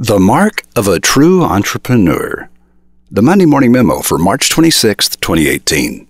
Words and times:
The 0.00 0.20
Mark 0.20 0.62
of 0.76 0.86
a 0.86 1.00
True 1.00 1.42
Entrepreneur. 1.42 2.48
The 3.10 3.20
Monday 3.20 3.46
Morning 3.46 3.72
Memo 3.72 3.98
for 3.98 4.16
March 4.16 4.48
26, 4.48 5.16
2018. 5.16 6.06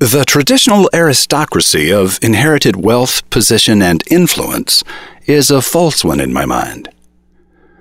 The 0.00 0.26
traditional 0.26 0.90
aristocracy 0.92 1.90
of 1.90 2.18
inherited 2.20 2.76
wealth, 2.76 3.28
position, 3.30 3.80
and 3.80 4.04
influence 4.10 4.84
is 5.24 5.50
a 5.50 5.62
false 5.62 6.04
one 6.04 6.20
in 6.20 6.34
my 6.34 6.44
mind. 6.44 6.90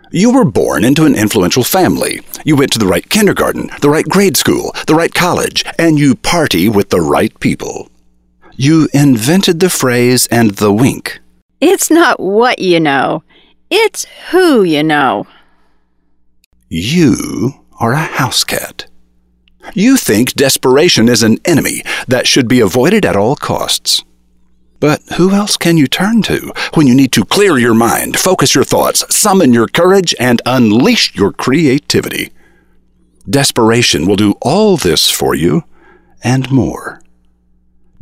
You 0.09 0.31
were 0.31 0.45
born 0.45 0.85
into 0.85 1.03
an 1.03 1.15
influential 1.15 1.65
family. 1.65 2.21
You 2.45 2.55
went 2.55 2.71
to 2.71 2.79
the 2.79 2.87
right 2.87 3.09
kindergarten, 3.09 3.71
the 3.81 3.89
right 3.89 4.05
grade 4.05 4.37
school, 4.37 4.73
the 4.87 4.95
right 4.95 5.13
college, 5.13 5.65
and 5.77 5.99
you 5.99 6.15
party 6.15 6.69
with 6.69 6.91
the 6.91 7.01
right 7.01 7.37
people. 7.41 7.89
You 8.55 8.87
invented 8.93 9.59
the 9.59 9.69
phrase 9.69 10.27
and 10.27 10.51
the 10.51 10.71
wink. 10.71 11.19
It's 11.59 11.91
not 11.91 12.21
what 12.21 12.59
you 12.59 12.79
know, 12.79 13.23
it's 13.73 14.05
who 14.29 14.61
you 14.63 14.83
know. 14.83 15.25
You 16.69 17.65
are 17.79 17.93
a 17.93 17.97
house 17.97 18.43
cat. 18.43 18.85
You 19.73 19.97
think 19.97 20.33
desperation 20.33 21.09
is 21.09 21.23
an 21.23 21.39
enemy 21.43 21.81
that 22.07 22.27
should 22.27 22.47
be 22.47 22.59
avoided 22.59 23.03
at 23.03 23.15
all 23.15 23.35
costs. 23.35 24.03
But 24.79 25.01
who 25.17 25.31
else 25.31 25.57
can 25.57 25.77
you 25.77 25.87
turn 25.87 26.21
to 26.23 26.53
when 26.75 26.85
you 26.85 26.93
need 26.93 27.13
to 27.13 27.25
clear 27.25 27.57
your 27.57 27.73
mind, 27.73 28.19
focus 28.19 28.53
your 28.53 28.65
thoughts, 28.65 29.03
summon 29.15 29.53
your 29.53 29.67
courage, 29.67 30.13
and 30.19 30.41
unleash 30.45 31.15
your 31.15 31.31
creativity? 31.31 32.31
Desperation 33.27 34.05
will 34.05 34.17
do 34.17 34.35
all 34.41 34.77
this 34.77 35.09
for 35.09 35.33
you 35.33 35.63
and 36.23 36.51
more. 36.51 37.01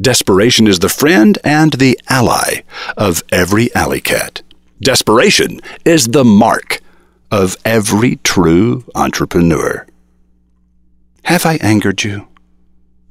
Desperation 0.02 0.68
is 0.68 0.80
the 0.80 0.90
friend 0.90 1.38
and 1.44 1.74
the 1.74 1.98
ally 2.10 2.64
of 2.98 3.24
every 3.32 3.74
alley 3.76 4.02
cat. 4.02 4.42
Desperation 4.82 5.62
is 5.86 6.08
the 6.08 6.26
mark 6.26 6.82
of 7.30 7.56
every 7.64 8.16
true 8.18 8.84
entrepreneur. 8.96 9.86
Have 11.26 11.46
I 11.46 11.56
angered 11.58 12.04
you? 12.04 12.28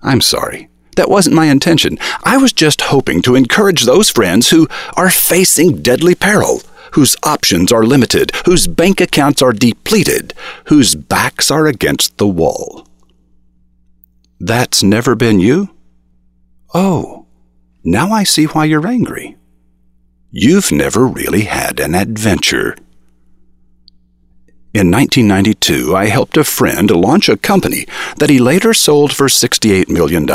I'm 0.03 0.21
sorry. 0.21 0.69
That 0.97 1.09
wasn't 1.09 1.37
my 1.37 1.47
intention. 1.47 1.97
I 2.25 2.39
was 2.39 2.53
just 2.53 2.81
hoping 2.81 3.23
to 3.23 3.37
encourage 3.37 3.85
those 3.85 4.11
friends 4.11 4.51
who 4.51 4.67
are 4.97 5.11
facing 5.11 5.81
deadly 5.81 6.17
peril, 6.17 6.63
whose 6.95 7.15
options 7.23 7.71
are 7.71 7.85
limited, 7.85 8.33
whose 8.47 8.67
bank 8.67 9.01
accounts 9.01 9.41
are 9.41 9.53
depleted, 9.53 10.35
whose 10.65 10.97
backs 10.97 11.53
are 11.53 11.69
against 11.69 12.19
the 12.19 12.27
wall. 12.27 12.89
That's 14.41 14.83
never 14.83 15.15
been 15.15 15.39
you? 15.39 15.71
Oh, 16.75 17.27
now 17.85 18.11
I 18.11 18.25
see 18.25 18.47
why 18.47 18.65
you're 18.65 18.89
angry. 18.89 19.37
You've 20.33 20.71
never 20.71 21.07
really 21.07 21.43
had 21.43 21.81
an 21.81 21.97
adventure. 21.97 22.77
In 24.73 24.89
1992, 24.89 25.97
I 25.97 26.07
helped 26.07 26.37
a 26.37 26.45
friend 26.45 26.89
launch 26.89 27.29
a 27.29 27.37
company 27.37 27.87
that 28.19 28.31
he 28.31 28.39
later 28.39 28.73
sold 28.73 29.13
for 29.13 29.27
$68 29.27 29.89
million. 29.89 30.31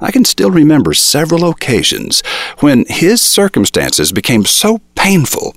I 0.00 0.10
can 0.10 0.24
still 0.24 0.50
remember 0.50 0.94
several 0.94 1.48
occasions 1.48 2.22
when 2.58 2.84
his 2.88 3.22
circumstances 3.22 4.10
became 4.10 4.44
so 4.44 4.78
painful 4.96 5.54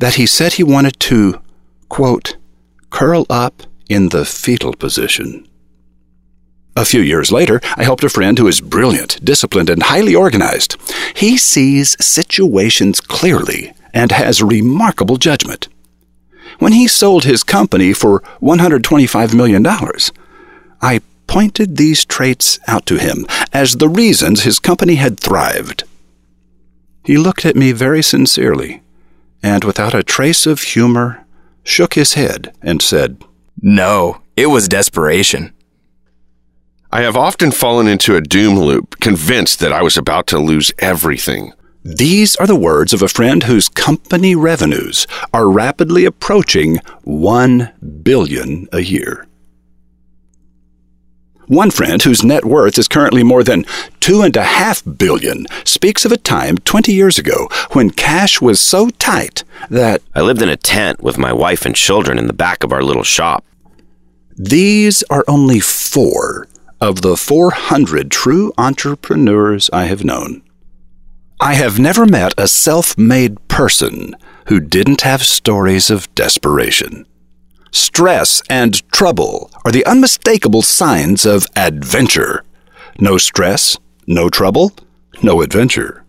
that 0.00 0.16
he 0.16 0.26
said 0.26 0.52
he 0.52 0.62
wanted 0.62 1.00
to, 1.00 1.40
quote, 1.88 2.36
curl 2.90 3.24
up 3.30 3.62
in 3.88 4.10
the 4.10 4.26
fetal 4.26 4.74
position. 4.74 5.48
A 6.76 6.84
few 6.84 7.00
years 7.00 7.32
later, 7.32 7.60
I 7.76 7.84
helped 7.84 8.04
a 8.04 8.08
friend 8.08 8.38
who 8.38 8.46
is 8.46 8.60
brilliant, 8.60 9.24
disciplined, 9.24 9.68
and 9.68 9.82
highly 9.82 10.14
organized. 10.14 10.76
He 11.14 11.36
sees 11.36 11.96
situations 12.04 13.00
clearly 13.00 13.72
and 13.92 14.12
has 14.12 14.42
remarkable 14.42 15.16
judgment. 15.16 15.68
When 16.58 16.72
he 16.72 16.86
sold 16.86 17.24
his 17.24 17.42
company 17.42 17.92
for 17.92 18.20
$125 18.40 19.34
million, 19.34 19.66
I 20.80 21.00
pointed 21.26 21.76
these 21.76 22.04
traits 22.04 22.58
out 22.66 22.86
to 22.86 22.98
him 22.98 23.26
as 23.52 23.76
the 23.76 23.88
reasons 23.88 24.42
his 24.42 24.58
company 24.58 24.96
had 24.96 25.18
thrived. 25.18 25.84
He 27.04 27.16
looked 27.16 27.44
at 27.44 27.56
me 27.56 27.72
very 27.72 28.02
sincerely, 28.02 28.82
and 29.42 29.64
without 29.64 29.94
a 29.94 30.02
trace 30.02 30.46
of 30.46 30.60
humor, 30.60 31.24
shook 31.62 31.94
his 31.94 32.14
head 32.14 32.52
and 32.62 32.82
said, 32.82 33.22
No, 33.60 34.20
it 34.36 34.46
was 34.46 34.68
desperation. 34.68 35.52
I 36.92 37.02
have 37.02 37.16
often 37.16 37.52
fallen 37.52 37.86
into 37.86 38.16
a 38.16 38.20
doom 38.20 38.58
loop, 38.58 38.98
convinced 38.98 39.60
that 39.60 39.72
I 39.72 39.80
was 39.80 39.96
about 39.96 40.26
to 40.28 40.40
lose 40.40 40.72
everything. 40.80 41.52
These 41.84 42.34
are 42.36 42.48
the 42.48 42.56
words 42.56 42.92
of 42.92 43.00
a 43.00 43.08
friend 43.08 43.44
whose 43.44 43.68
company 43.68 44.34
revenues 44.34 45.06
are 45.32 45.48
rapidly 45.48 46.04
approaching 46.04 46.78
1 47.04 47.70
billion 48.02 48.68
a 48.72 48.80
year. 48.80 49.28
One 51.46 51.70
friend 51.70 52.02
whose 52.02 52.24
net 52.24 52.44
worth 52.44 52.76
is 52.76 52.88
currently 52.88 53.22
more 53.22 53.44
than 53.44 53.66
two 54.00 54.22
and 54.22 54.36
a 54.36 54.42
half 54.42 54.82
billion 54.84 55.46
speaks 55.64 56.04
of 56.04 56.10
a 56.10 56.16
time 56.16 56.58
20 56.58 56.92
years 56.92 57.18
ago 57.18 57.48
when 57.70 57.90
cash 57.90 58.40
was 58.40 58.60
so 58.60 58.90
tight 58.90 59.44
that 59.68 60.02
I 60.16 60.22
lived 60.22 60.42
in 60.42 60.48
a 60.48 60.56
tent 60.56 61.00
with 61.00 61.18
my 61.18 61.32
wife 61.32 61.64
and 61.64 61.76
children 61.76 62.18
in 62.18 62.26
the 62.26 62.32
back 62.32 62.64
of 62.64 62.72
our 62.72 62.82
little 62.82 63.04
shop. 63.04 63.44
These 64.36 65.04
are 65.04 65.24
only 65.28 65.60
four 65.60 66.48
of 66.80 67.02
the 67.02 67.16
400 67.16 68.10
true 68.10 68.52
entrepreneurs 68.56 69.68
I 69.72 69.84
have 69.84 70.04
known. 70.04 70.42
I 71.40 71.54
have 71.54 71.78
never 71.78 72.06
met 72.06 72.34
a 72.38 72.48
self 72.48 72.96
made 72.96 73.48
person 73.48 74.14
who 74.46 74.60
didn't 74.60 75.02
have 75.02 75.22
stories 75.22 75.90
of 75.90 76.12
desperation. 76.14 77.06
Stress 77.72 78.42
and 78.50 78.82
trouble 78.92 79.50
are 79.64 79.70
the 79.70 79.86
unmistakable 79.86 80.62
signs 80.62 81.24
of 81.24 81.46
adventure. 81.54 82.44
No 82.98 83.16
stress, 83.16 83.78
no 84.06 84.28
trouble, 84.28 84.72
no 85.22 85.40
adventure. 85.40 86.04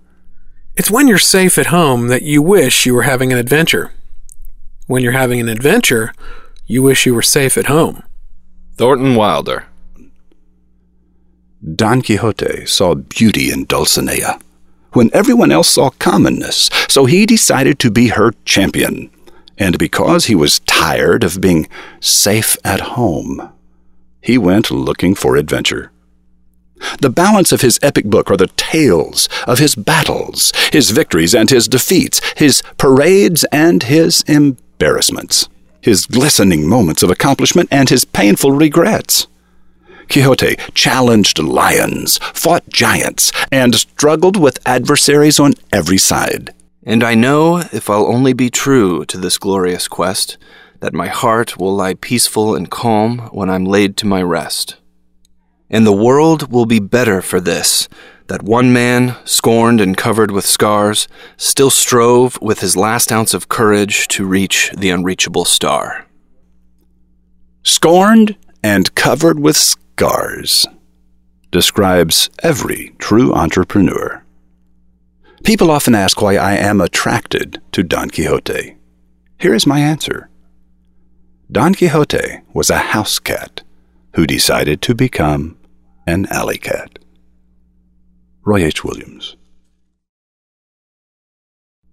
It's 0.75 0.89
when 0.89 1.07
you're 1.07 1.19
safe 1.19 1.57
at 1.57 1.67
home 1.67 2.07
that 2.07 2.23
you 2.23 2.41
wish 2.41 2.85
you 2.85 2.95
were 2.95 3.03
having 3.03 3.31
an 3.31 3.37
adventure. 3.37 3.91
When 4.87 5.03
you're 5.03 5.11
having 5.11 5.39
an 5.39 5.49
adventure, 5.49 6.13
you 6.65 6.81
wish 6.81 7.05
you 7.05 7.13
were 7.13 7.21
safe 7.21 7.57
at 7.57 7.67
home. 7.67 8.03
Thornton 8.75 9.15
Wilder. 9.15 9.67
Don 11.75 12.01
Quixote 12.01 12.65
saw 12.65 12.95
beauty 12.95 13.51
in 13.51 13.65
Dulcinea 13.65 14.39
when 14.93 15.09
everyone 15.13 15.51
else 15.51 15.69
saw 15.69 15.89
commonness, 15.89 16.69
so 16.89 17.05
he 17.05 17.25
decided 17.25 17.79
to 17.79 17.89
be 17.89 18.09
her 18.09 18.33
champion 18.43 19.09
and 19.61 19.77
because 19.77 20.25
he 20.25 20.33
was 20.33 20.59
tired 20.61 21.23
of 21.23 21.39
being 21.39 21.67
safe 21.99 22.57
at 22.63 22.79
home, 22.97 23.51
he 24.19 24.35
went 24.35 24.71
looking 24.71 25.13
for 25.13 25.35
adventure. 25.35 25.91
The 26.99 27.11
balance 27.11 27.51
of 27.51 27.61
his 27.61 27.77
epic 27.83 28.05
book 28.05 28.31
are 28.31 28.37
the 28.37 28.49
tales 28.57 29.29
of 29.45 29.59
his 29.59 29.75
battles, 29.75 30.51
his 30.71 30.89
victories 30.89 31.35
and 31.35 31.47
his 31.51 31.67
defeats, 31.67 32.21
his 32.35 32.63
parades 32.79 33.43
and 33.51 33.83
his 33.83 34.23
embarrassments, 34.23 35.47
his 35.79 36.07
glistening 36.07 36.67
moments 36.67 37.03
of 37.03 37.11
accomplishment 37.11 37.69
and 37.71 37.87
his 37.87 38.03
painful 38.03 38.53
regrets. 38.53 39.27
Quixote 40.11 40.57
challenged 40.73 41.39
lions, 41.39 42.17
fought 42.33 42.67
giants, 42.67 43.31
and 43.49 43.73
struggled 43.73 44.35
with 44.35 44.59
adversaries 44.65 45.39
on 45.39 45.53
every 45.71 45.97
side. 45.97 46.53
And 46.83 47.01
I 47.01 47.15
know, 47.15 47.59
if 47.71 47.89
I'll 47.89 48.07
only 48.07 48.33
be 48.33 48.49
true 48.49 49.05
to 49.05 49.17
this 49.17 49.37
glorious 49.37 49.87
quest, 49.87 50.37
that 50.81 50.93
my 50.93 51.07
heart 51.07 51.57
will 51.57 51.73
lie 51.73 51.93
peaceful 51.93 52.55
and 52.55 52.69
calm 52.69 53.19
when 53.31 53.49
I'm 53.49 53.63
laid 53.63 53.95
to 53.97 54.05
my 54.05 54.21
rest. 54.21 54.75
And 55.69 55.87
the 55.87 55.93
world 55.93 56.51
will 56.51 56.65
be 56.65 56.79
better 56.79 57.21
for 57.21 57.39
this, 57.39 57.87
that 58.27 58.43
one 58.43 58.73
man, 58.73 59.15
scorned 59.23 59.79
and 59.79 59.95
covered 59.95 60.31
with 60.31 60.45
scars, 60.45 61.07
still 61.37 61.69
strove 61.69 62.37
with 62.41 62.59
his 62.59 62.75
last 62.75 63.13
ounce 63.13 63.33
of 63.33 63.47
courage 63.47 64.09
to 64.09 64.25
reach 64.25 64.71
the 64.75 64.89
unreachable 64.89 65.45
star. 65.45 66.05
Scorned 67.63 68.35
and 68.61 68.93
covered 68.95 69.39
with 69.39 69.55
scars 69.55 69.80
describes 71.51 72.27
every 72.41 72.95
true 72.97 73.31
entrepreneur. 73.35 74.23
People 75.43 75.69
often 75.69 75.93
ask 75.93 76.19
why 76.19 76.37
I 76.37 76.53
am 76.53 76.81
attracted 76.81 77.61
to 77.71 77.83
Don 77.83 78.09
Quixote. 78.09 78.77
Here 79.37 79.53
is 79.53 79.67
my 79.67 79.79
answer 79.79 80.27
Don 81.51 81.75
Quixote 81.75 82.39
was 82.51 82.71
a 82.71 82.77
house 82.95 83.19
cat 83.19 83.61
who 84.15 84.25
decided 84.25 84.81
to 84.81 84.95
become 84.95 85.55
an 86.07 86.25
alley 86.31 86.57
cat. 86.57 86.97
Roy 88.43 88.63
H. 88.63 88.83
Williams. 88.83 89.35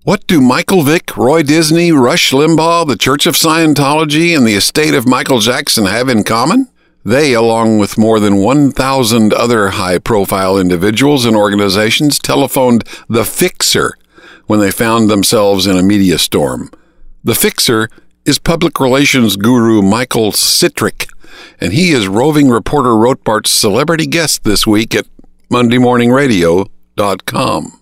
What 0.05 0.27
do 0.27 0.41
Michael 0.41 0.83
Vick, 0.83 1.15
Roy 1.15 1.43
Disney, 1.43 1.93
Rush 1.93 2.33
Limbaugh, 2.33 2.87
the 2.89 2.97
Church 2.97 3.27
of 3.27 3.35
Scientology, 3.35 4.35
and 4.35 4.47
the 4.47 4.55
estate 4.55 4.95
of 4.95 5.07
Michael 5.07 5.41
Jackson 5.41 5.85
have 5.85 6.09
in 6.09 6.25
common? 6.25 6.69
They, 7.09 7.33
along 7.33 7.79
with 7.79 7.97
more 7.97 8.21
than 8.21 8.37
1,000 8.37 9.33
other 9.33 9.71
high 9.71 9.99
profile 9.99 10.59
individuals 10.59 11.25
and 11.25 11.35
organizations, 11.35 12.19
telephoned 12.19 12.85
the 13.09 13.25
Fixer 13.25 13.95
when 14.47 14.61
they 14.61 14.71
found 14.71 15.09
themselves 15.09 15.67
in 15.67 15.79
a 15.79 15.83
media 15.83 16.19
storm. 16.19 16.71
The 17.25 17.35
Fixer 17.35 17.89
is 18.27 18.39
public 18.39 18.79
relations 18.79 19.37
guru 19.37 19.81
Michael 19.81 20.33
Sitrick, 20.33 21.09
and 21.59 21.73
he 21.73 21.93
is 21.93 22.09
roving 22.09 22.51
reporter 22.51 22.91
Rotbart's 22.91 23.53
celebrity 23.53 24.07
guest 24.07 24.45
this 24.45 24.67
week 24.67 24.95
at 24.95 25.07
MondayMorningRadio.com. 25.51 27.81